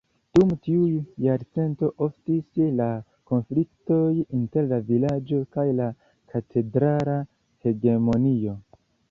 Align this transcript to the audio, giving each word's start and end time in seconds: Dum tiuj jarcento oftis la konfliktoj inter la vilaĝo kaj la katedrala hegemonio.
Dum 0.35 0.51
tiuj 0.67 0.93
jarcento 1.25 1.89
oftis 2.05 2.61
la 2.79 2.87
konfliktoj 3.33 4.01
inter 4.39 4.67
la 4.73 4.81
vilaĝo 4.89 5.43
kaj 5.59 5.67
la 5.83 5.91
katedrala 6.35 7.21
hegemonio. 7.69 8.59